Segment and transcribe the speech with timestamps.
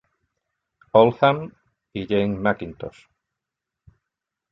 [0.93, 1.53] Oldham,
[1.93, 3.05] y Jane Macintosh.